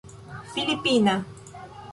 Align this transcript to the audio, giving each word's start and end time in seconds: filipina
filipina 0.55 1.15